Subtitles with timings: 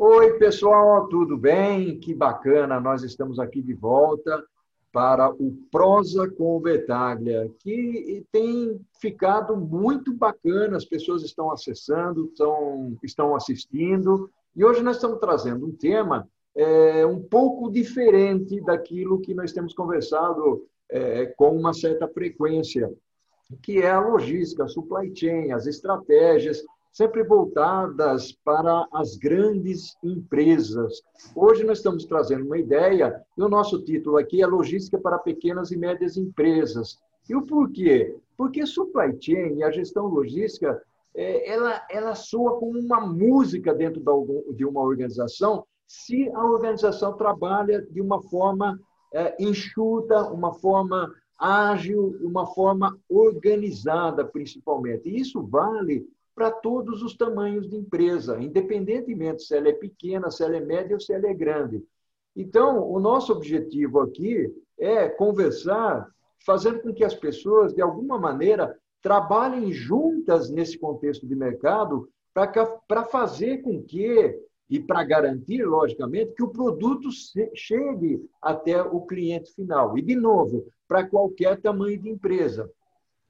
[0.00, 1.98] Oi, pessoal, tudo bem?
[1.98, 4.44] Que bacana, nós estamos aqui de volta
[4.92, 12.96] para o Prosa com Betaglia, que tem ficado muito bacana, as pessoas estão acessando, estão,
[13.02, 19.34] estão assistindo, e hoje nós estamos trazendo um tema é, um pouco diferente daquilo que
[19.34, 22.88] nós temos conversado é, com uma certa frequência,
[23.60, 26.62] que é a logística, a supply chain, as estratégias
[26.98, 31.00] sempre voltadas para as grandes empresas.
[31.32, 35.70] Hoje nós estamos trazendo uma ideia, e o nosso título aqui é Logística para Pequenas
[35.70, 36.98] e Médias Empresas.
[37.28, 38.16] E o porquê?
[38.36, 40.82] Porque supply chain e a gestão logística,
[41.14, 44.02] é, ela, ela soa como uma música dentro
[44.56, 48.76] de uma organização se a organização trabalha de uma forma
[49.14, 55.08] é, enxuta, uma forma ágil, uma forma organizada, principalmente.
[55.08, 56.04] E isso vale
[56.38, 60.94] para todos os tamanhos de empresa, independentemente se ela é pequena, se ela é média
[60.94, 61.82] ou se ela é grande.
[62.36, 66.06] Então, o nosso objetivo aqui é conversar,
[66.46, 73.04] fazendo com que as pessoas, de alguma maneira, trabalhem juntas nesse contexto de mercado para
[73.04, 77.08] fazer com que, e para garantir, logicamente, que o produto
[77.52, 79.98] chegue até o cliente final.
[79.98, 82.70] E, de novo, para qualquer tamanho de empresa.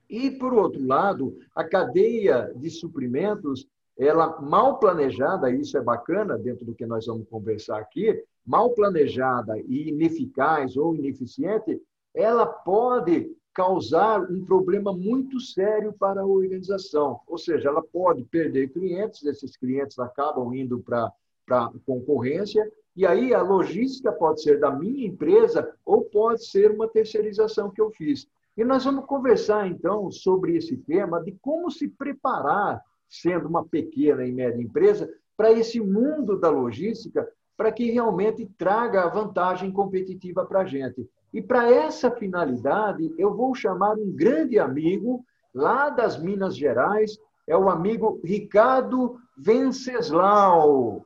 [0.08, 3.66] E, por outro lado, a cadeia de suprimentos,
[3.98, 9.58] ela mal planejada, isso é bacana dentro do que nós vamos conversar aqui, mal planejada
[9.58, 11.80] e ineficaz ou ineficiente,
[12.14, 17.20] ela pode causar um problema muito sério para a organização.
[17.26, 21.12] Ou seja, ela pode perder clientes, esses clientes acabam indo para
[21.50, 26.88] a concorrência, e aí a logística pode ser da minha empresa ou pode ser uma
[26.88, 28.28] terceirização que eu fiz.
[28.58, 34.26] E nós vamos conversar, então, sobre esse tema de como se preparar, sendo uma pequena
[34.26, 37.24] e média empresa, para esse mundo da logística,
[37.56, 41.08] para que realmente traga a vantagem competitiva para a gente.
[41.32, 47.56] E para essa finalidade, eu vou chamar um grande amigo lá das Minas Gerais, é
[47.56, 51.04] o amigo Ricardo Venceslau.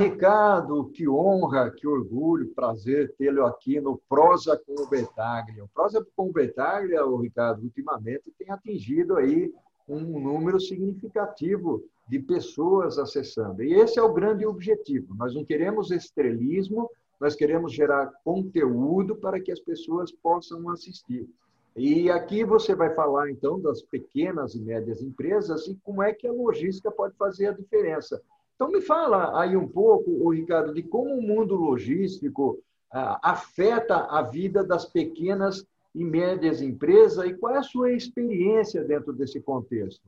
[0.00, 5.62] Ricardo, que honra, que orgulho, prazer tê-lo aqui no Prosa com o Betaglia.
[5.62, 9.52] O Prosa com o Betaglia, o Ricardo, ultimamente tem atingido aí
[9.86, 13.62] um número significativo de pessoas acessando.
[13.62, 15.14] E esse é o grande objetivo.
[15.16, 16.90] Nós não queremos estrelismo,
[17.20, 21.28] nós queremos gerar conteúdo para que as pessoas possam assistir.
[21.76, 26.26] E aqui você vai falar, então, das pequenas e médias empresas e como é que
[26.26, 28.18] a logística pode fazer a diferença
[28.60, 32.62] então, me fala aí um pouco, Ricardo, de como o mundo logístico
[32.92, 38.84] ah, afeta a vida das pequenas e médias empresas e qual é a sua experiência
[38.84, 40.02] dentro desse contexto.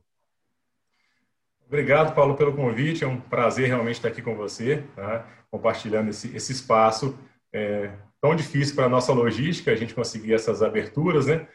[1.67, 3.03] Obrigado, Paulo, pelo convite.
[3.03, 5.27] É um prazer realmente estar aqui com você, tá?
[5.51, 7.19] compartilhando esse, esse espaço
[7.55, 7.91] é,
[8.21, 11.49] tão difícil para a nossa logística, a gente conseguir essas aberturas, né?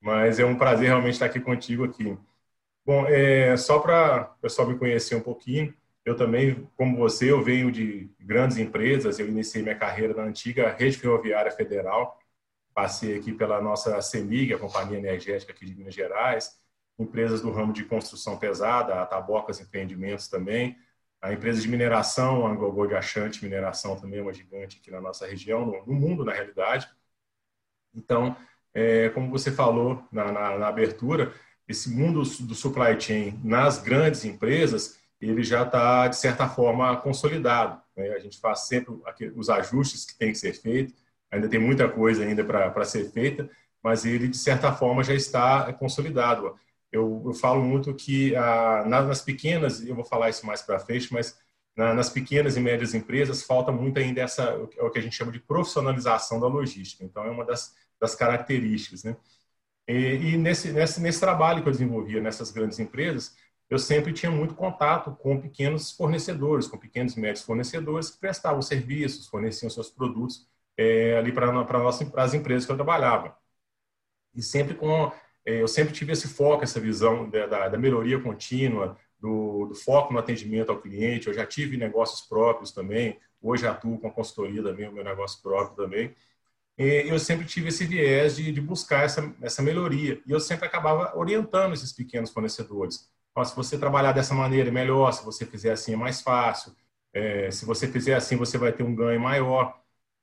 [0.00, 2.16] Mas é um prazer realmente estar aqui contigo aqui.
[2.86, 7.42] Bom, é, só para o pessoal me conhecer um pouquinho, eu também, como você, eu
[7.42, 9.18] venho de grandes empresas.
[9.18, 12.18] Eu iniciei minha carreira na antiga Rede Ferroviária Federal.
[12.74, 16.58] Passei aqui pela nossa CEMIG, a Companhia Energética aqui de Minas Gerais.
[16.98, 20.76] Empresas do ramo de construção pesada, a Tabocas Empreendimentos também.
[21.22, 25.00] A empresa de mineração, a Angogô de Achante Mineração também é uma gigante aqui na
[25.00, 26.86] nossa região, no mundo, na realidade.
[27.94, 28.36] Então,
[28.74, 31.32] é, como você falou na, na, na abertura,
[31.66, 37.80] esse mundo do supply chain nas grandes empresas ele já está, de certa forma, consolidado.
[37.96, 38.10] Né?
[38.10, 38.94] A gente faz sempre
[39.36, 40.94] os ajustes que tem que ser feito,
[41.30, 43.48] ainda tem muita coisa ainda para ser feita,
[43.82, 46.56] mas ele, de certa forma, já está consolidado.
[46.90, 51.12] Eu, eu falo muito que ah, nas pequenas, eu vou falar isso mais para frente,
[51.12, 51.36] mas
[51.76, 54.42] na, nas pequenas e médias empresas falta muito ainda essa,
[54.76, 57.04] é o que a gente chama de profissionalização da logística.
[57.04, 59.04] Então, é uma das, das características.
[59.04, 59.16] Né?
[59.88, 63.34] E, e nesse, nesse, nesse trabalho que eu desenvolvia nessas grandes empresas,
[63.70, 68.62] eu sempre tinha muito contato com pequenos fornecedores, com pequenos e médios fornecedores que prestavam
[68.62, 70.46] serviços, forneciam seus produtos
[70.76, 71.50] é, ali para
[72.16, 73.36] as empresas que eu trabalhava.
[74.34, 75.12] E sempre com,
[75.44, 79.74] é, eu sempre tive esse foco, essa visão da, da, da melhoria contínua, do, do,
[79.74, 81.28] foco no atendimento ao cliente.
[81.28, 85.42] Eu já tive negócios próprios também, hoje atuo com a consultoria também, o meu negócio
[85.42, 86.14] próprio também.
[86.76, 90.20] E eu sempre tive esse viés de, de buscar essa, essa melhoria.
[90.26, 93.08] E eu sempre acabava orientando esses pequenos fornecedores
[93.42, 96.72] se você trabalhar dessa maneira é melhor, se você fizer assim é mais fácil,
[97.12, 99.80] é, se você fizer assim você vai ter um ganho maior.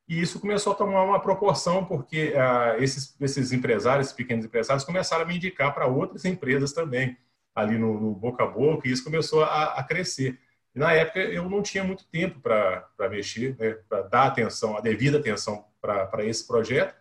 [0.08, 4.84] E isso começou a tomar uma proporção porque ah, esses, esses empresários, esses pequenos empresários,
[4.84, 7.18] começaram a me indicar para outras empresas também,
[7.56, 10.40] ali no, no, boca a boca, e isso começou a, a crescer.
[10.76, 14.82] E na época eu não tinha muito tempo para mexer, né, para dar atenção, a
[14.82, 16.96] devida atenção para esse projeto,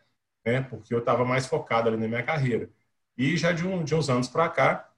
[0.44, 2.70] né, porque eu estava mais focado ali na minha carreira.
[3.16, 4.89] E já de, um, de uns anos para cá,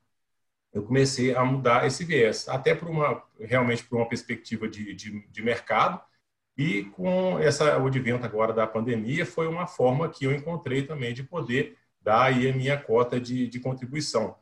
[0.73, 5.27] eu comecei a mudar esse viés, até por uma, realmente por uma perspectiva de, de,
[5.29, 6.01] de mercado,
[6.57, 11.15] e com essa, o advento agora da pandemia, foi uma forma que eu encontrei também
[11.15, 14.37] de poder dar aí a minha cota de, de contribuição.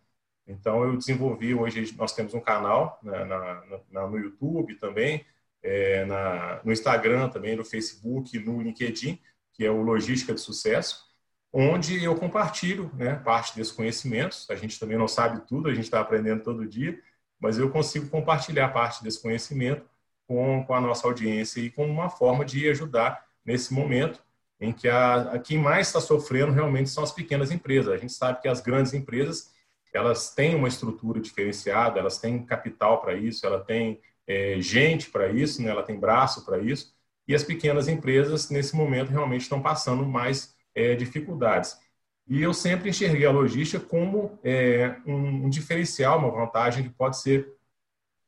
[0.46, 5.24] Então, eu desenvolvi, hoje nós temos um canal né, na, na, no YouTube também,
[5.62, 9.20] é, na, no Instagram também, no Facebook, no LinkedIn,
[9.52, 11.09] que é o Logística de Sucesso,
[11.52, 14.48] onde eu compartilho né, parte desses conhecimentos.
[14.50, 16.98] A gente também não sabe tudo, a gente está aprendendo todo dia,
[17.38, 19.84] mas eu consigo compartilhar parte desse conhecimento
[20.26, 24.22] com, com a nossa audiência e como uma forma de ajudar nesse momento
[24.60, 27.92] em que a, a quem mais está sofrendo realmente são as pequenas empresas.
[27.92, 29.50] A gente sabe que as grandes empresas
[29.92, 35.28] elas têm uma estrutura diferenciada, elas têm capital para isso, ela tem é, gente para
[35.28, 35.70] isso, né?
[35.70, 36.94] ela tem braço para isso,
[37.26, 41.78] e as pequenas empresas, nesse momento, realmente estão passando mais é, dificuldades.
[42.26, 47.18] E eu sempre enxerguei a logística como é, um, um, diferencial, uma vantagem que pode
[47.18, 47.52] ser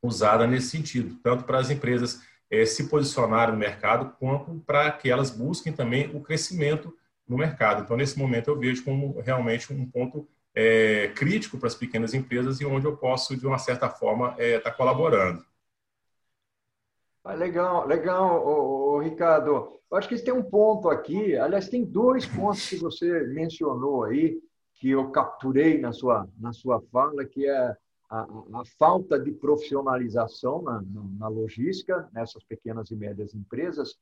[0.02, 5.08] usada nesse sentido, tanto para as empresas é, se posicionarem no mercado, quanto para que
[5.08, 6.92] elas busquem também o crescimento
[7.28, 7.82] no mercado.
[7.82, 12.60] Então, nesse momento, eu vejo como realmente um ponto é, crítico para as pequenas empresas
[12.60, 15.44] e onde eu posso, de uma certa forma, estar é, tá colaborando.
[17.24, 18.44] Ah, legal, legal,
[19.02, 19.80] Ricardo.
[19.90, 24.40] Eu acho que tem um ponto aqui, aliás, tem dois pontos que você mencionou aí,
[24.74, 27.76] que eu capturei na sua, na sua fala, que é
[28.10, 30.82] a, a falta de profissionalização na,
[31.18, 33.96] na, logística, nessas pequenas e médias empresas,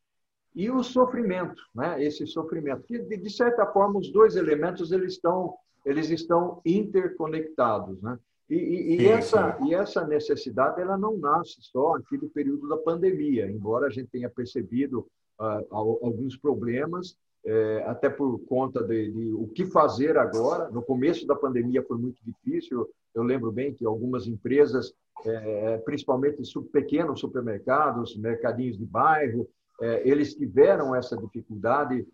[0.54, 2.02] e o sofrimento, né?
[2.02, 2.82] esse sofrimento.
[2.82, 5.54] Que, de, de certa forma, os dois elementos eles estão
[5.84, 8.18] eles estão interconectados, né?
[8.50, 12.76] E, e, e essa, e essa necessidade ela não nasce só aqui do período da
[12.76, 15.06] pandemia, embora a gente tenha percebido
[15.38, 17.16] uh, alguns problemas,
[17.46, 20.68] é, até por conta de, de, o que fazer agora.
[20.68, 22.86] No começo da pandemia foi muito difícil.
[23.14, 24.92] Eu lembro bem que algumas empresas,
[25.24, 26.42] é, principalmente
[26.72, 29.48] pequenos supermercados, mercadinhos de bairro,
[29.80, 32.06] é, eles tiveram essa dificuldade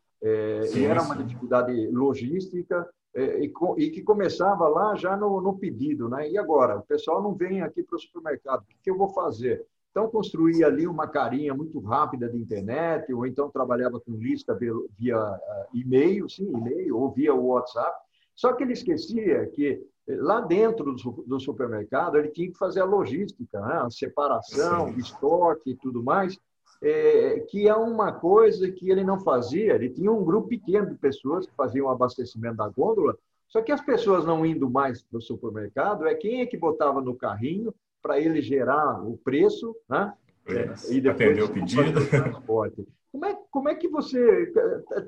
[0.68, 6.08] sim, e era uma dificuldade logística e, e, que começava lá já no, no, pedido,
[6.08, 6.30] né?
[6.30, 6.76] E agora?
[6.76, 9.64] O pessoal não vem aqui para o supermercado, o que eu vou fazer?
[9.90, 14.72] Então, construía ali uma carinha muito rápida de internet, ou então trabalhava com lista via,
[14.98, 15.38] via uh,
[15.72, 17.96] e-mail, sim, e-mail, ou via WhatsApp.
[18.34, 22.80] Só que ele esquecia que eh, lá dentro do, do supermercado ele tinha que fazer
[22.80, 23.80] a logística, né?
[23.82, 24.98] a separação, sim.
[24.98, 26.38] estoque e tudo mais
[26.82, 29.74] é, que é uma coisa que ele não fazia.
[29.74, 33.16] Ele tinha um grupo pequeno de pessoas que faziam o abastecimento da gôndola,
[33.48, 37.00] só que as pessoas não indo mais para o supermercado, é quem é que botava
[37.00, 40.12] no carrinho para ele gerar o preço, né?
[40.48, 42.06] É, e depois atender o pedido.
[42.08, 42.86] transporte.
[43.10, 44.52] Como é, como é que você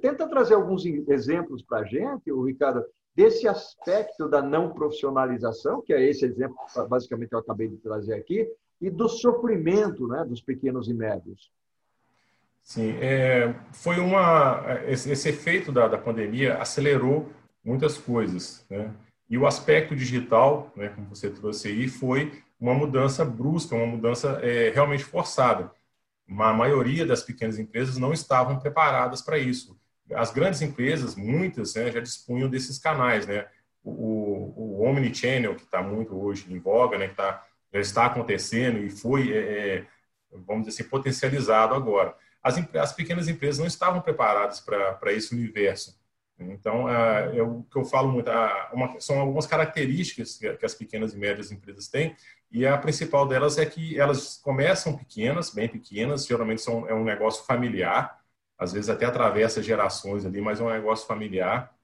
[0.00, 2.82] tenta trazer alguns exemplos para a gente, o Ricardo,
[3.14, 6.56] desse aspecto da não profissionalização, que é esse exemplo
[6.88, 8.48] basicamente eu acabei de trazer aqui,
[8.80, 11.50] e do sofrimento né, dos pequenos e médios?
[12.68, 17.32] Sim, é, foi uma esse, esse efeito da, da, pandemia acelerou
[17.64, 18.94] muitas coisas, né?
[19.30, 24.38] E o aspecto digital, né, como você trouxe aí, foi uma mudança brusca, uma mudança
[24.42, 25.72] é, realmente forçada.
[26.28, 29.78] A maioria das pequenas empresas não estavam preparadas para isso.
[30.14, 33.46] As grandes empresas, muitas, né, já dispunham desses canais, né?
[33.82, 38.78] O, o omnichannel que está muito hoje em voga, né, que tá, já está acontecendo
[38.78, 39.38] e foi, é,
[39.78, 39.86] é
[40.46, 45.98] vamos dizer assim, potencializado agora as, as pequenas empresas não estavam preparadas para esse universo.
[46.38, 48.30] Então, é o que eu falo muito,
[48.72, 52.14] uma, são algumas características que, que as pequenas e médias empresas têm,
[52.50, 57.02] e a principal delas é que elas começam pequenas, bem pequenas, geralmente são, é um
[57.02, 58.18] negócio familiar,
[58.56, 61.74] às vezes até atravessa gerações ali, mas é um negócio familiar,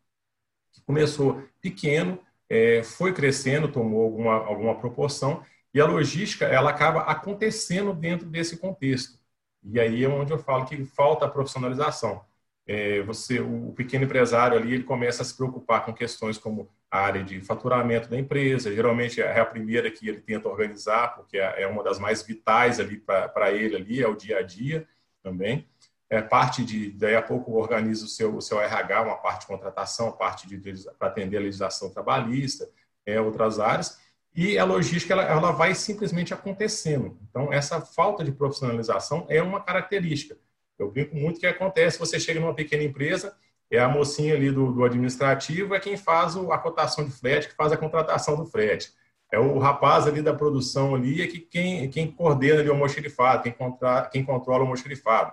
[0.73, 2.19] que começou pequeno,
[2.49, 8.57] é, foi crescendo, tomou alguma, alguma proporção, e a logística ela acaba acontecendo dentro desse
[8.57, 9.19] contexto.
[9.65, 12.25] E aí é onde eu falo que falta a profissionalização.
[12.67, 16.99] É, você, o pequeno empresário ali, ele começa a se preocupar com questões como a
[17.01, 18.75] área de faturamento da empresa.
[18.75, 22.81] Geralmente é a primeira que ele tenta organizar, porque é, é uma das mais vitais
[22.81, 24.87] ali para ele ali, é o dia a dia
[25.23, 25.69] também.
[26.09, 29.47] É parte de, daí a pouco organiza o seu, o seu RH, uma parte de
[29.47, 30.59] contratação, parte de
[30.99, 32.69] para atender a legislação trabalhista,
[33.05, 33.99] é, outras áreas.
[34.35, 37.17] E a logística ela, ela vai simplesmente acontecendo.
[37.31, 40.37] Então, essa falta de profissionalização é uma característica.
[40.79, 43.37] Eu brinco muito que acontece, você chega numa pequena empresa,
[43.71, 47.55] é a mocinha ali do, do administrativo, é quem faz a cotação de frete, que
[47.55, 48.93] faz a contratação do frete.
[49.31, 53.43] É o rapaz ali da produção ali, é que quem, quem coordena ali o almoxerifado,
[53.45, 55.33] quem, contra, quem controla o almoxerifado.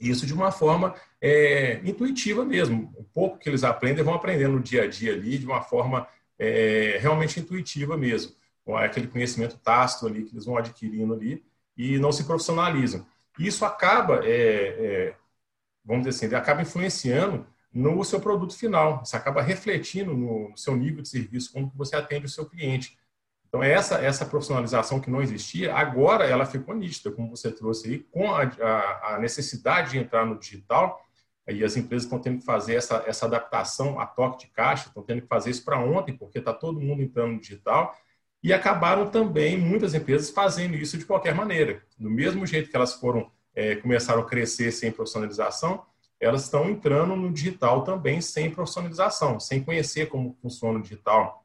[0.00, 2.92] Isso de uma forma é, intuitiva mesmo.
[2.96, 6.06] O pouco que eles aprendem, vão aprendendo no dia a dia ali, de uma forma
[6.38, 8.34] é, realmente intuitiva mesmo.
[8.64, 11.44] Com aquele conhecimento tácito ali que eles vão adquirindo ali
[11.76, 13.06] e não se profissionalizam.
[13.38, 15.14] Isso acaba é, é
[15.88, 19.02] vamos dizer assim, acaba influenciando no seu produto final.
[19.02, 22.98] Isso acaba refletindo no seu nível de serviço, como você atende o seu cliente.
[23.48, 27.98] Então, essa, essa profissionalização que não existia, agora ela ficou nítida, como você trouxe aí,
[28.00, 31.02] com a, a, a necessidade de entrar no digital,
[31.48, 35.02] aí as empresas estão tendo que fazer essa, essa adaptação a toque de caixa, estão
[35.02, 37.96] tendo que fazer isso para ontem, porque está todo mundo entrando no digital,
[38.42, 41.82] e acabaram também muitas empresas fazendo isso de qualquer maneira.
[41.98, 45.84] Do mesmo jeito que elas foram é, começaram a crescer sem profissionalização,
[46.20, 51.44] elas estão entrando no digital também sem profissionalização, sem conhecer como funciona o digital,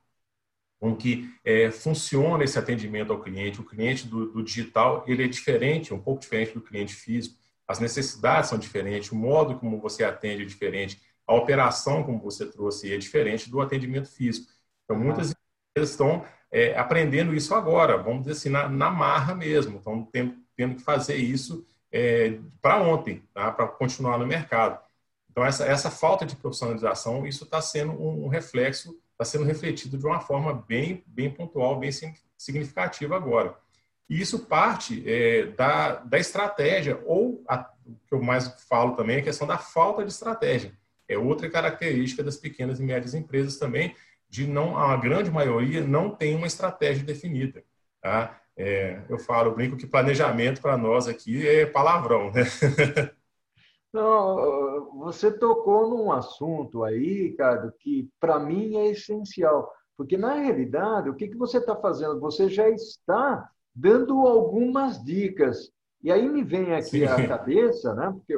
[0.80, 3.62] como que é, funciona esse atendimento ao cliente.
[3.62, 7.38] O cliente do, do, digital ele é diferente, um pouco diferente do cliente físico.
[7.68, 12.46] As necessidades são diferentes, o modo como você atende é diferente, a operação como você
[12.46, 14.52] trouxe é diferente do atendimento físico.
[14.84, 15.34] Então muitas
[15.72, 20.36] empresas estão é, aprendendo isso agora, vamos dizer assim na, na marra mesmo, estão tendo,
[20.56, 23.52] tendo que fazer isso é, para ontem, tá?
[23.52, 24.80] para continuar no mercado.
[25.34, 30.06] Então, essa, essa falta de profissionalização, isso está sendo um reflexo, está sendo refletido de
[30.06, 31.90] uma forma bem, bem pontual, bem
[32.38, 33.58] significativa agora.
[34.10, 39.18] E isso parte é, da, da estratégia, ou a, o que eu mais falo também
[39.18, 40.74] é a questão da falta de estratégia.
[41.08, 43.96] É outra característica das pequenas e médias empresas também,
[44.30, 47.64] de não, a grande maioria não tem uma estratégia definida.
[48.02, 48.40] Tá?
[48.58, 52.44] É, eu falo, brinco que planejamento para nós aqui é palavrão, né?
[53.94, 59.72] Não, você tocou num assunto aí, Ricardo, que para mim é essencial.
[59.96, 62.20] Porque, na realidade, o que, que você está fazendo?
[62.20, 65.72] Você já está dando algumas dicas.
[66.02, 67.06] E aí me vem aqui Sim.
[67.06, 68.12] a cabeça, né?
[68.12, 68.36] Porque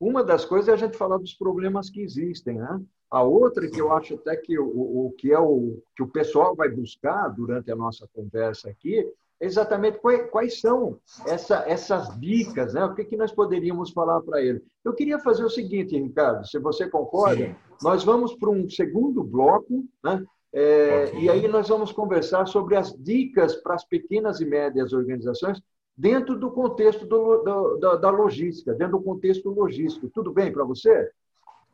[0.00, 2.80] uma das coisas é a gente falar dos problemas que existem, né?
[3.10, 6.54] A outra que eu acho até que o, o que é o que o pessoal
[6.54, 9.06] vai buscar durante a nossa conversa aqui
[9.40, 12.84] exatamente quais, quais são essa, essas dicas, né?
[12.84, 14.62] o que, que nós poderíamos falar para ele.
[14.84, 17.54] Eu queria fazer o seguinte, Ricardo, se você concorda, Sim.
[17.82, 20.24] nós vamos para um segundo bloco, né?
[20.52, 25.60] É, e aí nós vamos conversar sobre as dicas para as pequenas e médias organizações
[25.96, 30.08] dentro do contexto do, do, da, da logística, dentro do contexto logístico.
[30.08, 31.10] Tudo bem para você?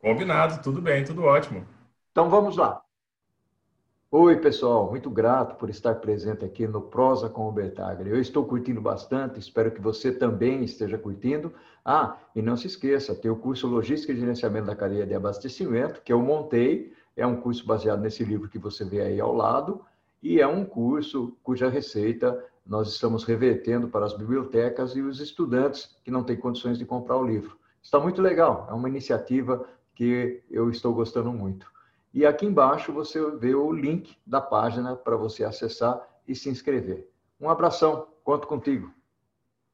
[0.01, 1.67] Combinado, tudo bem, tudo ótimo.
[2.11, 2.85] Então vamos lá.
[4.17, 8.13] Oi, pessoal, muito grato por estar presente aqui no Prosa com o Bertaglia.
[8.13, 11.53] Eu estou curtindo bastante, espero que você também esteja curtindo.
[11.85, 16.01] Ah, e não se esqueça, tem o curso Logística e Gerenciamento da Cadeia de Abastecimento,
[16.01, 19.85] que eu montei, é um curso baseado nesse livro que você vê aí ao lado,
[20.23, 25.97] e é um curso cuja receita nós estamos revertendo para as bibliotecas e os estudantes
[26.03, 27.59] que não têm condições de comprar o livro.
[27.83, 31.71] Está muito legal, é uma iniciativa que eu estou gostando muito.
[32.13, 37.09] E aqui embaixo você vê o link da página para você acessar e se inscrever.
[37.41, 38.91] Um abração, conto contigo.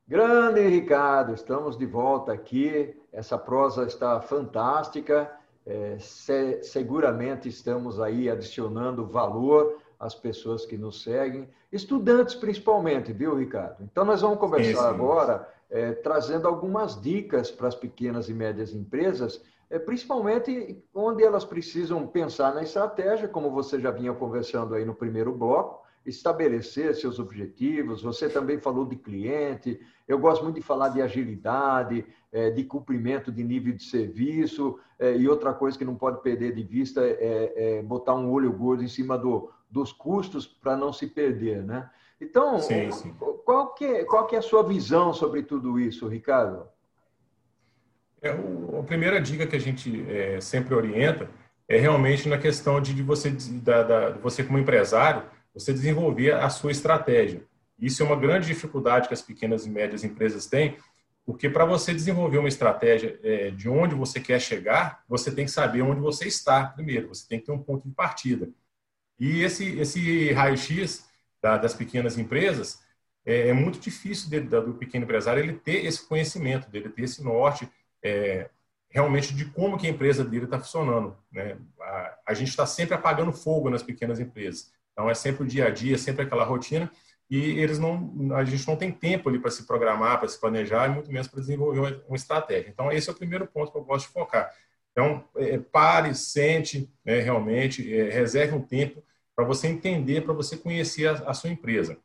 [0.09, 2.99] Grande Ricardo, estamos de volta aqui.
[3.13, 5.31] Essa prosa está fantástica.
[5.71, 13.37] É, se, seguramente estamos aí adicionando valor às pessoas que nos seguem, estudantes principalmente, viu,
[13.37, 13.85] Ricardo?
[13.85, 14.95] Então, nós vamos conversar sim, sim.
[14.95, 21.45] agora é, trazendo algumas dicas para as pequenas e médias empresas é, principalmente onde elas
[21.45, 27.19] precisam pensar na estratégia, como você já vinha conversando aí no primeiro bloco, estabelecer seus
[27.19, 28.03] objetivos.
[28.03, 29.81] Você também falou de cliente.
[30.09, 34.79] Eu gosto muito de falar de agilidade, é, de cumprimento de nível de serviço.
[34.99, 38.53] É, e outra coisa que não pode perder de vista é, é botar um olho
[38.53, 41.89] gordo em cima do, dos custos para não se perder, né?
[42.21, 43.15] Então, sim, sim.
[43.45, 46.67] Qual, que, qual que é a sua visão sobre tudo isso, Ricardo?
[48.21, 51.31] É, o, a primeira dica que a gente é, sempre orienta
[51.67, 55.23] é realmente na questão de, de você, da, da, você como empresário,
[55.55, 57.45] você desenvolver a sua estratégia.
[57.79, 60.77] Isso é uma grande dificuldade que as pequenas e médias empresas têm,
[61.25, 65.51] porque para você desenvolver uma estratégia é, de onde você quer chegar, você tem que
[65.51, 68.51] saber onde você está primeiro, você tem que ter um ponto de partida.
[69.19, 71.07] E esse, esse raio-x
[71.41, 72.83] da, das pequenas empresas
[73.25, 77.69] é, é muito difícil do pequeno empresário ele ter esse conhecimento, dele ter esse norte,
[78.03, 78.49] é,
[78.89, 81.17] realmente de como que a empresa dele está funcionando.
[81.31, 81.57] Né?
[81.81, 84.73] A, a gente está sempre apagando fogo nas pequenas empresas.
[85.01, 86.91] Então, é sempre o dia a dia, sempre aquela rotina.
[87.31, 90.89] e eles não, a gente não tem tempo ali para se programar, para se planejar,
[90.89, 92.69] e muito menos para desenvolver uma estratégia.
[92.69, 94.53] Então, esse é o primeiro ponto que eu gosto de focar.
[94.93, 99.03] Então, é, pare, sente, né, realmente, é, reserve um tempo
[99.35, 101.97] para você entender, para você conhecer a, a, sua empresa.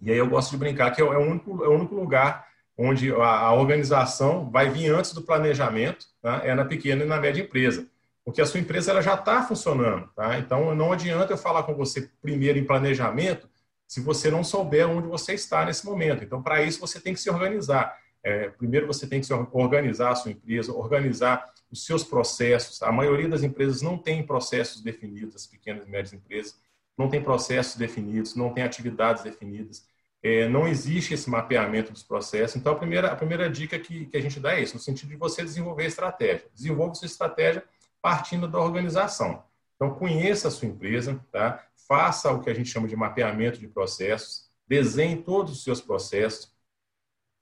[0.00, 3.10] E aí eu gosto de brincar que é o único, é o único lugar onde
[3.12, 6.42] a, a organização vai vir antes do planejamento, tá?
[6.44, 7.88] é na pequena e na média empresa.
[8.24, 10.08] Porque a sua empresa ela já está funcionando.
[10.14, 10.38] Tá?
[10.38, 13.48] Então, não adianta eu falar com você primeiro em planejamento
[13.86, 16.24] se você não souber onde você está nesse momento.
[16.24, 17.94] Então, para isso, você tem que se organizar.
[18.24, 22.82] É, primeiro, você tem que organizar a sua empresa, organizar os seus processos.
[22.82, 26.56] A maioria das empresas não tem processos definidos, as pequenas e médias empresas
[26.96, 29.86] não tem processos definidos, não tem atividades definidas.
[30.22, 32.56] É, não existe esse mapeamento dos processos.
[32.56, 35.08] Então, a primeira, a primeira dica que, que a gente dá é isso, no sentido
[35.08, 36.46] de você desenvolver estratégia.
[36.54, 37.64] Desenvolva sua estratégia
[38.02, 39.44] partindo da organização.
[39.76, 41.64] Então, conheça a sua empresa, tá?
[41.88, 46.52] faça o que a gente chama de mapeamento de processos, desenhe todos os seus processos,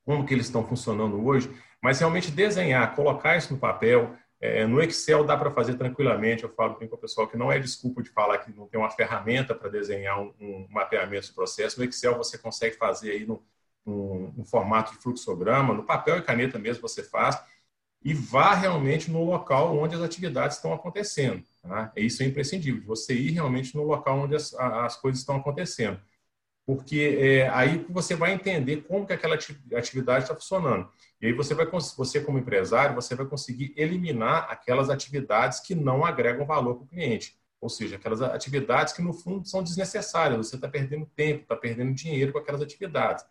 [0.05, 1.51] como que eles estão funcionando hoje,
[1.83, 6.45] mas realmente desenhar, colocar isso no papel, é, no Excel dá para fazer tranquilamente.
[6.45, 8.91] Eu falo com o pessoal que não é desculpa de falar que não tem uma
[8.91, 11.79] ferramenta para desenhar um, um, mapeamento de processo.
[11.79, 13.43] No Excel você consegue fazer aí no,
[13.85, 17.39] no, no, formato de fluxograma, no papel e caneta mesmo você faz,
[18.03, 21.43] e vá realmente no local onde as atividades estão acontecendo.
[21.63, 21.93] Tá?
[21.97, 26.01] Isso é imprescindível, você ir realmente no local onde as, as coisas estão acontecendo.
[26.67, 30.89] Porque é aí você vai entender como que aquela atividade está funcionando.
[31.21, 36.05] E aí você vai, você como empresário, você vai conseguir eliminar aquelas atividades que não
[36.05, 37.37] agregam valor para o cliente.
[37.61, 40.47] Ou seja, aquelas atividades que no fundo são desnecessárias.
[40.47, 43.25] Você está perdendo tempo, está perdendo dinheiro com aquelas atividades.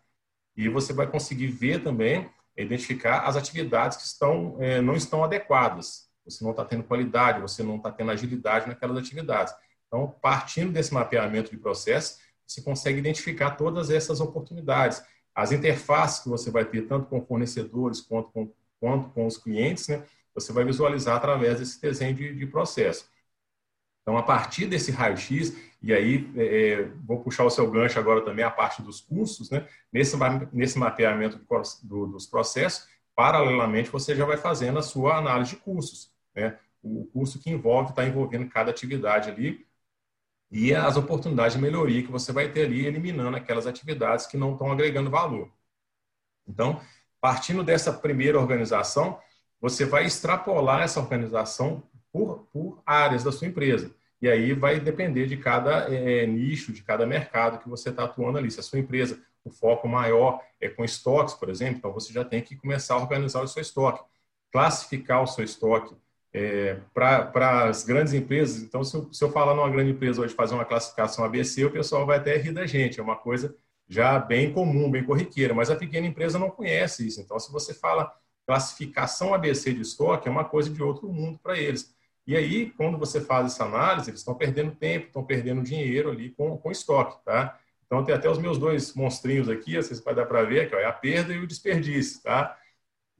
[0.56, 2.30] E você vai conseguir ver também,
[2.62, 6.08] identificar as atividades que estão, é, não estão adequadas.
[6.24, 9.54] Você não está tendo qualidade, você não está tendo agilidade naquelas atividades.
[9.86, 15.02] Então, partindo desse mapeamento de processo, você consegue identificar todas essas oportunidades
[15.34, 19.88] as interfaces que você vai ter, tanto com fornecedores quanto com, quanto com os clientes,
[19.88, 23.08] né, você vai visualizar através desse desenho de, de processo.
[24.10, 28.24] Então, a partir desse raio-x, e aí é, é vou puxar o seu gancho agora
[28.24, 30.16] também, a parte dos custos, né, nesse,
[30.52, 31.38] nesse mapeamento
[31.84, 36.12] do, dos processos, paralelamente você já vai fazendo a sua análise de custos.
[36.34, 39.64] Né, o custo que envolve, está envolvendo cada atividade ali,
[40.50, 44.54] e as oportunidades de melhoria que você vai ter ali, eliminando aquelas atividades que não
[44.54, 45.48] estão agregando valor.
[46.48, 46.80] Então,
[47.20, 49.20] partindo dessa primeira organização,
[49.60, 51.80] você vai extrapolar essa organização
[52.12, 53.94] por, por áreas da sua empresa.
[54.20, 58.38] E aí vai depender de cada é, nicho, de cada mercado que você está atuando
[58.38, 58.50] ali.
[58.50, 62.24] Se a sua empresa, o foco maior é com estoques, por exemplo, então você já
[62.24, 64.04] tem que começar a organizar o seu estoque,
[64.52, 65.94] classificar o seu estoque,
[66.32, 70.32] é, para as grandes empresas, então, se eu, se eu falar numa grande empresa hoje
[70.32, 73.54] fazer uma classificação ABC, o pessoal vai até rir da gente, é uma coisa
[73.88, 77.20] já bem comum, bem corriqueira, mas a pequena empresa não conhece isso.
[77.20, 78.14] Então, se você fala
[78.46, 81.92] classificação ABC de estoque, é uma coisa de outro mundo para eles.
[82.26, 86.30] E aí, quando você faz essa análise, eles estão perdendo tempo, estão perdendo dinheiro ali
[86.30, 87.58] com, com estoque, tá?
[87.86, 90.84] Então, tem até os meus dois monstrinhos aqui, vocês podem dar para ver, que é
[90.84, 92.56] a perda e o desperdício, tá?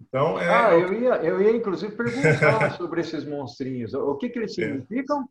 [0.00, 0.48] Então, é...
[0.48, 3.92] Ah, eu ia, eu ia inclusive perguntar sobre esses monstrinhos.
[3.94, 4.62] O que, que eles é.
[4.62, 5.28] significam?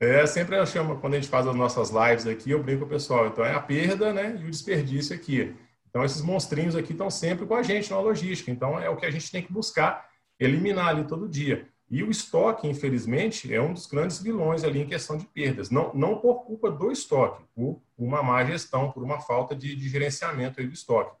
[0.00, 2.86] É, sempre eu chamo, quando a gente faz as nossas lives aqui, eu brinco com
[2.86, 3.26] o pessoal.
[3.26, 5.56] Então, é a perda né, e o desperdício aqui.
[5.88, 8.50] Então, esses monstrinhos aqui estão sempre com a gente na logística.
[8.50, 10.08] Então, é o que a gente tem que buscar
[10.38, 11.66] eliminar ali todo dia.
[11.90, 15.70] E o estoque, infelizmente, é um dos grandes vilões ali em questão de perdas.
[15.70, 19.88] Não, não por culpa do estoque, por uma má gestão, por uma falta de, de
[19.88, 21.16] gerenciamento do estoque.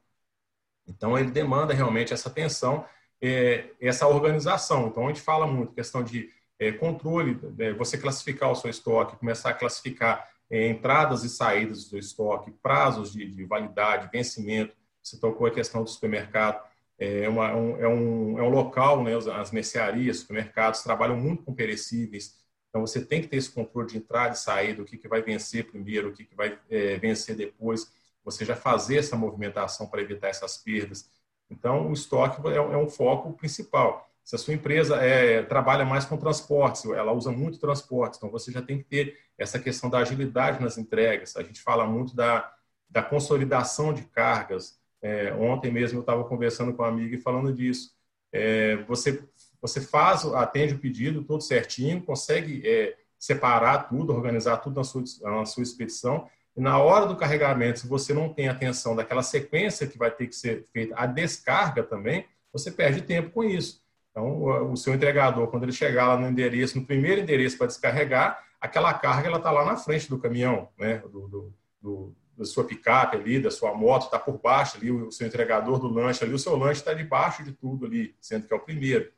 [0.86, 2.84] Então, ele demanda realmente essa atenção,
[3.20, 4.88] é, essa organização.
[4.88, 9.16] Então, a gente fala muito questão de é, controle, é, você classificar o seu estoque,
[9.16, 14.74] começar a classificar é, entradas e saídas do estoque, prazos de, de, validade, vencimento.
[15.02, 16.62] Você tocou a questão do supermercado.
[16.98, 21.54] É, uma, um, é, um, é um local, né, as mercearias, supermercados trabalham muito com
[21.54, 22.36] perecíveis.
[22.68, 25.22] Então, você tem que ter esse controle de entrada e saída, o que, que vai
[25.22, 27.90] vencer primeiro, o que, que vai é, vencer depois
[28.24, 31.10] você já fazer essa movimentação para evitar essas perdas.
[31.50, 34.06] Então, o estoque é, é um foco principal.
[34.24, 38.52] Se a sua empresa é, trabalha mais com transportes, ela usa muito transportes, então você
[38.52, 41.34] já tem que ter essa questão da agilidade nas entregas.
[41.36, 42.52] A gente fala muito da,
[42.90, 44.77] da consolidação de cargas.
[45.00, 47.92] É, ontem mesmo eu estava conversando com uma amiga e falando disso.
[48.32, 49.22] É, você,
[49.60, 55.02] você faz, atende o pedido todo certinho, consegue é, separar tudo, organizar tudo na sua,
[55.22, 59.86] na sua expedição, e na hora do carregamento, se você não tem atenção daquela sequência
[59.86, 63.80] que vai ter que ser feita a descarga também, você perde tempo com isso.
[64.10, 68.42] Então, o seu entregador, quando ele chegar lá no endereço, no primeiro endereço para descarregar,
[68.60, 70.98] aquela carga ela está lá na frente do caminhão, né?
[70.98, 75.10] do, do, do, da sua picape ali, da sua moto, está por baixo ali, o
[75.10, 78.54] seu entregador do lanche ali, o seu lanche está debaixo de tudo ali, sendo que
[78.54, 79.12] é o primeiro.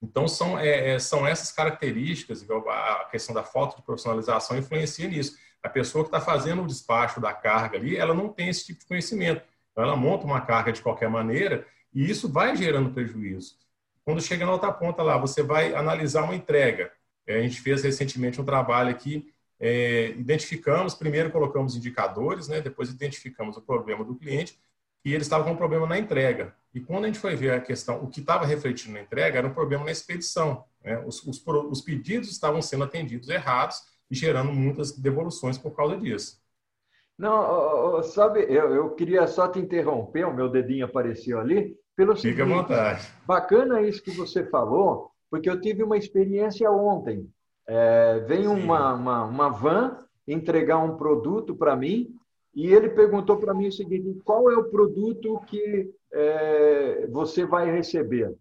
[0.00, 5.36] Então, são, é, é são essas características, a questão da falta de profissionalização influencia nisso.
[5.60, 8.78] A pessoa que está fazendo o despacho da carga ali, ela não tem esse tipo
[8.80, 9.42] de conhecimento.
[9.72, 13.56] Então, ela monta uma carga de qualquer maneira e isso vai gerando prejuízo.
[14.04, 16.92] Quando chega na outra ponta lá, você vai analisar uma entrega.
[17.26, 22.90] É, a gente fez recentemente um trabalho aqui é, identificamos, primeiro colocamos indicadores, né, depois
[22.90, 24.58] identificamos o problema do cliente
[25.04, 26.54] e ele estava com um problema na entrega.
[26.74, 29.46] E quando a gente foi ver a questão, o que estava refletindo na entrega era
[29.46, 30.64] um problema na expedição.
[30.84, 30.98] Né?
[31.06, 36.40] Os, os, os pedidos estavam sendo atendidos errados e gerando muitas devoluções por causa disso.
[37.18, 42.28] Não, sabe, eu, eu queria só te interromper, o meu dedinho apareceu ali, pelo Fica
[42.28, 43.08] seguinte, à vontade.
[43.26, 47.30] Bacana isso que você falou, porque eu tive uma experiência ontem.
[47.68, 52.14] É, vem uma, uma, uma van entregar um produto para mim
[52.54, 57.70] e ele perguntou para mim o seguinte: qual é o produto que é, você vai
[57.70, 58.34] receber?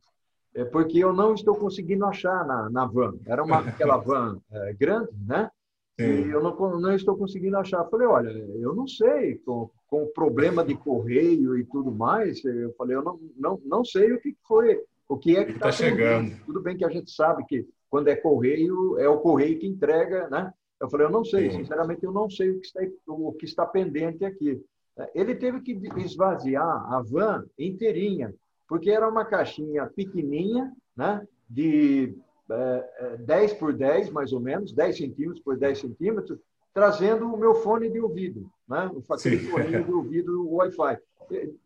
[0.54, 3.16] É porque eu não estou conseguindo achar na, na van.
[3.26, 5.50] Era uma, aquela van é, grande, né?
[6.00, 6.06] Sim.
[6.06, 7.80] E eu não, não estou conseguindo achar.
[7.80, 12.44] Eu falei: olha, eu não sei, com, com o problema de correio e tudo mais,
[12.46, 15.66] eu falei: eu não, não, não sei o que foi, o que é que está
[15.66, 16.38] tá chegando.
[16.46, 20.28] Tudo bem que a gente sabe que quando é correio, é o correio que entrega,
[20.28, 20.54] né?
[20.82, 23.66] Eu falei, eu não sei, sinceramente, eu não sei o que, está, o que está
[23.66, 24.62] pendente aqui.
[25.14, 28.36] Ele teve que esvaziar a van inteirinha,
[28.68, 31.26] porque era uma caixinha pequenininha, né?
[31.50, 32.14] De
[32.52, 36.38] é, 10 é, por 10, mais ou menos, 10 centímetros por 10 centímetros,
[36.74, 38.92] trazendo o meu fone de ouvido, né?
[39.10, 40.98] Aquele fone de ouvido Wi-Fi.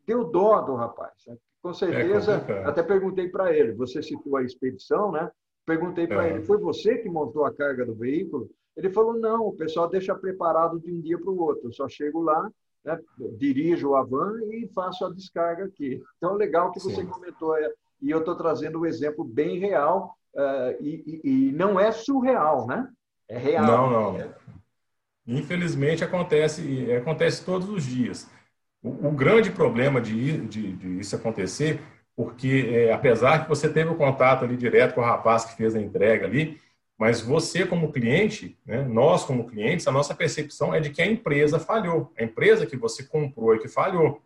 [0.06, 1.26] Deu dó do rapaz.
[1.26, 1.36] Né?
[1.60, 5.28] Com certeza, é até perguntei para ele, você citou a expedição, né?
[5.70, 6.32] Perguntei para é.
[6.32, 8.50] ele: foi você que montou a carga do veículo?
[8.76, 11.68] Ele falou: não, o pessoal deixa preparado de um dia para o outro.
[11.68, 12.50] Eu só chego lá,
[12.84, 13.00] né,
[13.38, 16.02] dirijo a van e faço a descarga aqui.
[16.18, 17.06] Então, legal que você Sim.
[17.06, 17.56] comentou.
[17.56, 21.92] É, e eu estou trazendo um exemplo bem real uh, e, e, e, não é
[21.92, 22.90] surreal, né?
[23.28, 23.66] É real.
[23.66, 24.34] Não, não.
[25.28, 28.28] Infelizmente acontece, acontece todos os dias.
[28.82, 31.80] O, o grande problema de, de, de isso acontecer
[32.20, 35.74] porque é, apesar que você teve o contato ali direto com o rapaz que fez
[35.74, 36.60] a entrega ali,
[36.98, 41.06] mas você como cliente, né, nós como clientes, a nossa percepção é de que a
[41.06, 44.22] empresa falhou, a empresa que você comprou e que falhou.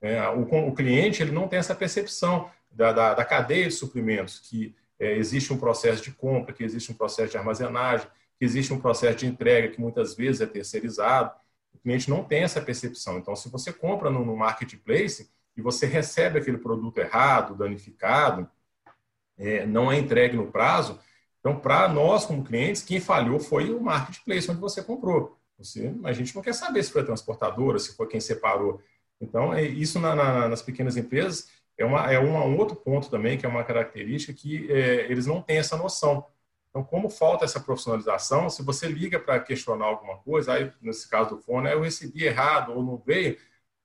[0.00, 4.38] É, o, o, cliente ele não tem essa percepção da, da, da cadeia de suprimentos,
[4.38, 8.06] que é, existe um processo de compra, que existe um processo de armazenagem,
[8.38, 11.30] que existe um processo de entrega que muitas vezes é terceirizado.
[11.74, 13.18] O cliente não tem essa percepção.
[13.18, 18.48] Então, se você compra no, no marketplace, e você recebe aquele produto errado, danificado,
[19.36, 21.00] é, não é entregue no prazo,
[21.44, 25.38] então, para nós, como clientes, quem falhou foi o marketplace onde você comprou.
[25.58, 28.80] Você, a gente não quer saber se foi a transportadora, se foi quem separou.
[29.20, 33.36] Então, é, isso na, na, nas pequenas empresas é, uma, é um outro ponto também,
[33.36, 36.24] que é uma característica que é, eles não têm essa noção.
[36.70, 41.36] Então, como falta essa profissionalização, se você liga para questionar alguma coisa, aí, nesse caso
[41.36, 43.36] do fone, eu recebi errado ou não veio,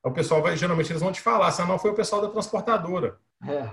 [0.03, 3.17] o pessoal vai, geralmente, eles vão te falar, se não foi o pessoal da transportadora.
[3.45, 3.69] É.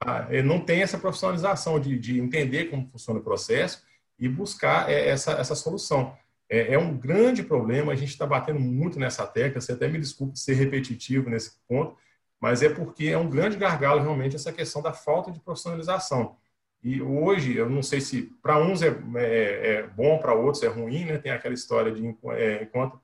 [0.00, 3.82] Ah, não tem essa profissionalização de, de entender como funciona o processo
[4.18, 6.16] e buscar é, essa, essa solução.
[6.48, 9.98] É, é um grande problema, a gente está batendo muito nessa tecla, você até me
[9.98, 11.96] desculpe de ser repetitivo nesse ponto,
[12.40, 16.36] mas é porque é um grande gargalo realmente essa questão da falta de profissionalização.
[16.82, 20.68] E hoje, eu não sei se para uns é, é, é bom, para outros é
[20.68, 21.16] ruim, né?
[21.16, 23.00] tem aquela história de é, enquanto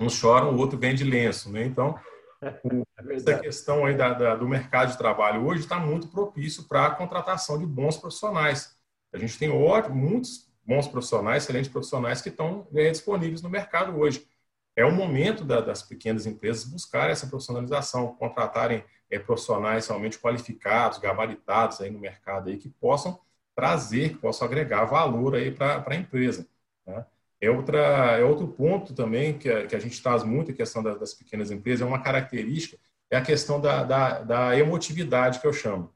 [0.00, 1.64] uns choram, o outro vende lenço, né?
[1.64, 1.98] Então,
[2.42, 6.86] é essa questão aí da, da, do mercado de trabalho hoje está muito propício para
[6.86, 8.74] a contratação de bons profissionais.
[9.12, 13.96] A gente tem ótimos, muitos bons profissionais, excelentes profissionais que estão é, disponíveis no mercado
[13.98, 14.26] hoje.
[14.74, 20.98] É o momento da, das pequenas empresas buscar essa profissionalização, contratarem é, profissionais realmente qualificados,
[20.98, 23.20] gabaritados aí no mercado aí que possam
[23.54, 26.48] trazer, que possam agregar valor aí para a empresa.
[26.86, 27.06] Tá?
[27.40, 27.78] É, outra,
[28.18, 31.14] é outro ponto também que a, que a gente traz muito, a questão das, das
[31.14, 32.78] pequenas empresas, é uma característica,
[33.10, 35.92] é a questão da, da, da emotividade, que eu chamo.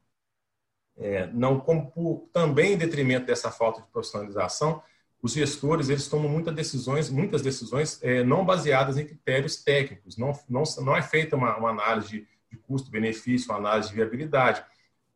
[0.97, 4.81] É, não como também em detrimento dessa falta de profissionalização,
[5.21, 10.17] os gestores eles tomam muitas decisões, muitas decisões é, não baseadas em critérios técnicos.
[10.17, 14.63] Não, não, não é feita uma, uma análise de, de custo-benefício, uma análise de viabilidade.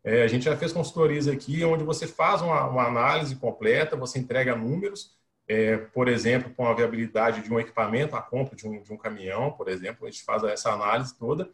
[0.04, 4.18] É, a gente já fez consultorias aqui onde você faz uma, uma análise completa, você
[4.18, 5.16] entrega números,
[5.50, 8.98] é, por exemplo, com a viabilidade de um equipamento, a compra de um, de um
[8.98, 11.50] caminhão, por exemplo, a gente faz essa análise toda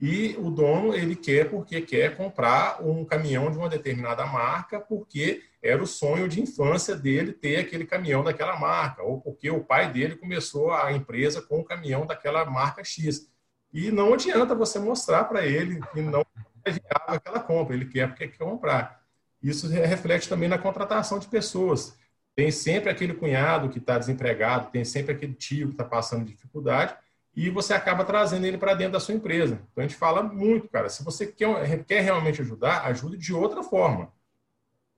[0.00, 5.42] e o dono ele quer porque quer comprar um caminhão de uma determinada marca porque
[5.62, 9.92] era o sonho de infância dele ter aquele caminhão daquela marca ou porque o pai
[9.92, 13.28] dele começou a empresa com um caminhão daquela marca X.
[13.72, 16.24] E não adianta você mostrar para ele que não
[16.64, 19.00] é viável aquela compra ele quer porque quer comprar.
[19.40, 21.96] Isso reflete também na contratação de pessoas
[22.38, 26.94] tem sempre aquele cunhado que está desempregado tem sempre aquele tio que está passando dificuldade
[27.34, 29.60] e você acaba trazendo ele para dentro da sua empresa.
[29.72, 33.64] Então a gente fala muito, cara, se você quer, quer realmente ajudar, ajude de outra
[33.64, 34.12] forma.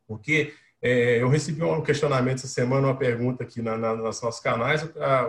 [0.07, 4.41] Porque é, eu recebi um questionamento essa semana, uma pergunta aqui na, na, nos nossos
[4.41, 5.23] canais, a,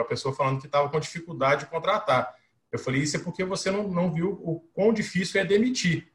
[0.00, 2.34] a pessoa falando que estava com dificuldade de contratar.
[2.72, 6.08] Eu falei, isso é porque você não, não viu o quão difícil é demitir.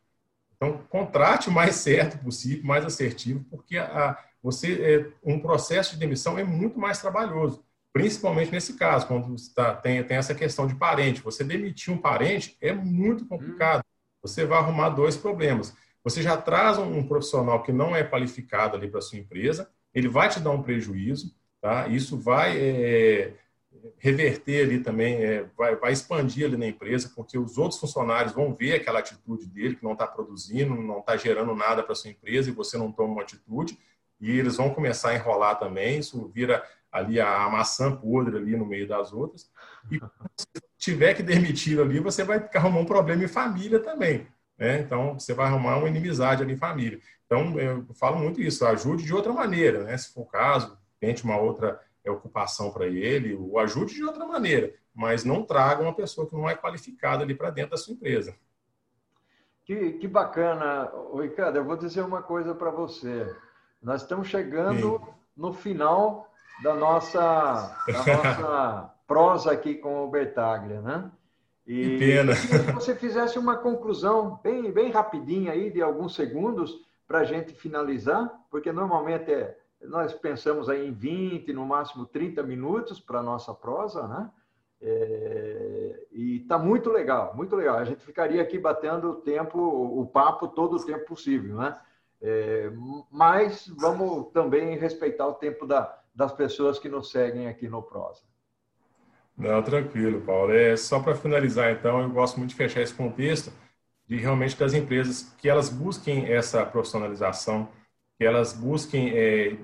[0.58, 6.00] Então, contrate o mais certo possível, mais assertivo, porque a, você é, um processo de
[6.00, 7.66] demissão é muito mais trabalhoso.
[7.92, 11.22] Principalmente nesse caso, quando tá, tem, tem essa questão de parente.
[11.22, 13.84] Você demitir um parente é muito complicado.
[14.22, 15.76] Você vai arrumar dois problemas.
[16.02, 20.08] Você já traz um, um profissional que não é qualificado ali para sua empresa, ele
[20.08, 21.90] vai te dar um prejuízo, tá?
[21.90, 23.34] Isso vai é,
[23.98, 28.56] reverter ali também, é, vai, vai expandir ali na empresa, porque os outros funcionários vão
[28.56, 32.50] ver aquela atitude dele, que não está produzindo, não está gerando nada para sua empresa
[32.50, 33.78] e você não toma uma atitude,
[34.20, 38.66] e eles vão começar a enrolar também, isso vira ali a maçã podre ali no
[38.66, 39.50] meio das outras.
[39.92, 40.00] E
[40.36, 44.28] se tiver que demitir ali, você vai arrumar um problema em família também.
[44.58, 44.80] Né?
[44.80, 47.00] Então, você vai arrumar uma inimizade ali em família.
[47.26, 49.98] Então, eu falo muito isso, ajude de outra maneira, né?
[49.98, 54.26] Se for o caso, tente uma outra é, ocupação para ele, o ajude de outra
[54.26, 57.94] maneira, mas não traga uma pessoa que não é qualificada ali para dentro da sua
[57.94, 58.34] empresa.
[59.66, 60.90] Que, que bacana.
[61.14, 63.28] Ricardo, eu vou dizer uma coisa para você.
[63.82, 65.14] Nós estamos chegando Sim.
[65.36, 66.32] no final
[66.64, 71.12] da nossa, da nossa prosa aqui com o Bertaglia, né?
[71.66, 72.34] E que pena.
[72.34, 77.54] se você fizesse uma conclusão bem, bem rapidinha aí, de alguns segundos, para a gente
[77.54, 83.24] finalizar, porque normalmente é, nós pensamos aí em 20, no máximo 30 minutos para a
[83.24, 84.30] nossa prosa, né?
[84.80, 87.78] É, e está muito legal, muito legal.
[87.78, 91.78] A gente ficaria aqui batendo o tempo, o papo todo o tempo possível, né?
[92.22, 92.72] É,
[93.12, 98.24] mas vamos também respeitar o tempo da, das pessoas que nos seguem aqui no Prosa.
[99.38, 100.52] Não, tranquilo, Paulo.
[100.52, 103.54] É só para finalizar, então, eu gosto muito de fechar esse contexto
[104.08, 107.70] de realmente das empresas que elas busquem essa profissionalização,
[108.18, 109.58] que elas busquem é,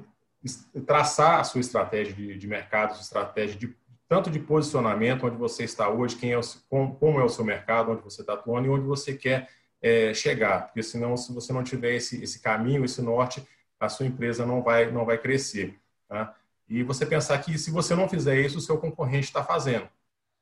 [0.86, 3.76] traçar a sua estratégia de, de mercado, sua estratégia de
[4.08, 7.44] tanto de posicionamento, onde você está hoje, quem é o, como, como é o seu
[7.44, 9.50] mercado, onde você está atuando e onde você quer
[9.84, 13.46] é, chegar, porque senão, se você não tiver esse, esse caminho, esse norte,
[13.80, 15.78] a sua empresa não vai, não vai crescer.
[16.08, 16.36] Tá?
[16.68, 19.88] e você pensar que se você não fizer isso, o seu concorrente está fazendo.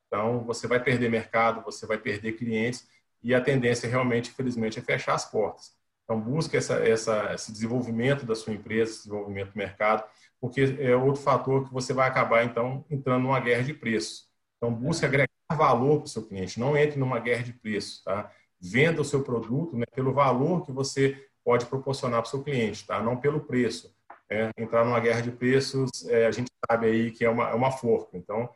[0.07, 2.87] Então, você vai perder mercado, você vai perder clientes
[3.23, 5.73] e a tendência realmente, infelizmente, é fechar as portas.
[6.03, 10.03] Então, busque essa, essa, esse desenvolvimento da sua empresa, esse desenvolvimento do mercado,
[10.39, 14.29] porque é outro fator que você vai acabar, então, entrando numa guerra de preços.
[14.57, 18.31] Então, busque agregar valor para o seu cliente, não entre numa guerra de preços, tá?
[18.61, 22.85] Venda o seu produto né, pelo valor que você pode proporcionar para o seu cliente,
[22.85, 23.01] tá?
[23.01, 23.93] Não pelo preço.
[24.29, 27.53] É, entrar numa guerra de preços, é, a gente sabe aí que é uma, é
[27.53, 28.15] uma forca.
[28.15, 28.49] Então,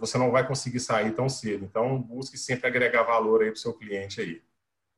[0.00, 1.64] você não vai conseguir sair tão cedo.
[1.64, 4.40] Então, busque sempre agregar valor aí para o seu cliente aí.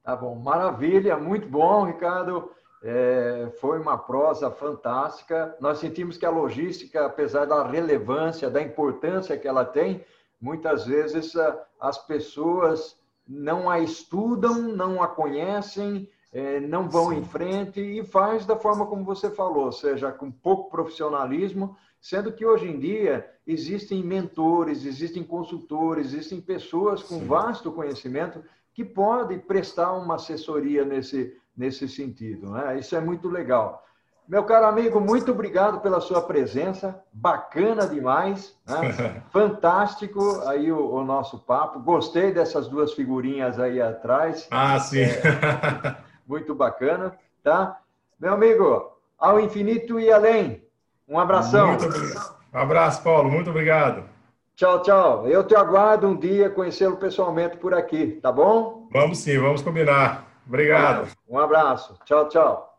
[0.03, 2.51] Tá bom, maravilha, muito bom, Ricardo.
[2.83, 5.57] É, foi uma prosa fantástica.
[5.61, 10.05] Nós sentimos que a logística, apesar da relevância, da importância que ela tem,
[10.41, 11.33] muitas vezes
[11.79, 13.00] as pessoas
[13.31, 17.19] não a estudam, não a conhecem, é, não vão Sim.
[17.19, 22.33] em frente e faz da forma como você falou, ou seja, com pouco profissionalismo, sendo
[22.33, 27.27] que hoje em dia existem mentores, existem consultores, existem pessoas com Sim.
[27.27, 28.43] vasto conhecimento
[28.75, 32.51] que podem prestar uma assessoria nesse, nesse sentido.
[32.51, 32.81] Né?
[32.81, 33.85] Isso é muito legal.
[34.31, 39.23] Meu caro amigo, muito obrigado pela sua presença, bacana demais, né?
[39.33, 41.81] fantástico aí o, o, nosso papo.
[41.81, 44.47] Gostei dessas duas figurinhas aí atrás.
[44.49, 45.03] Ah, sim.
[45.03, 47.13] É, muito bacana,
[47.43, 47.81] tá?
[48.21, 50.63] Meu amigo, ao infinito e além.
[51.09, 51.67] Um abração.
[51.67, 52.37] Muito obrigado.
[52.55, 53.29] Um abraço, Paulo.
[53.29, 54.05] Muito obrigado.
[54.55, 55.27] Tchau, tchau.
[55.27, 58.87] Eu te aguardo um dia conhecê-lo pessoalmente por aqui, tá bom?
[58.93, 60.25] Vamos sim, vamos combinar.
[60.47, 61.09] Obrigado.
[61.29, 61.99] Um abraço.
[62.05, 62.70] Tchau, tchau.